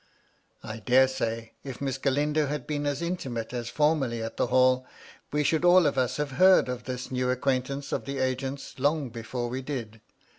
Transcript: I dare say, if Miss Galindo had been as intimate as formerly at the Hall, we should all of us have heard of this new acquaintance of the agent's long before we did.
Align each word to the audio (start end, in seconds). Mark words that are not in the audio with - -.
I 0.63 0.79
dare 0.79 1.07
say, 1.07 1.51
if 1.63 1.79
Miss 1.79 1.99
Galindo 1.99 2.47
had 2.47 2.65
been 2.65 2.87
as 2.87 3.03
intimate 3.03 3.53
as 3.53 3.69
formerly 3.69 4.23
at 4.23 4.35
the 4.35 4.47
Hall, 4.47 4.83
we 5.31 5.43
should 5.43 5.63
all 5.63 5.85
of 5.85 5.95
us 5.95 6.17
have 6.17 6.31
heard 6.41 6.67
of 6.67 6.85
this 6.85 7.11
new 7.11 7.29
acquaintance 7.29 7.91
of 7.91 8.05
the 8.05 8.17
agent's 8.17 8.79
long 8.79 9.09
before 9.11 9.47
we 9.47 9.61
did. 9.61 10.01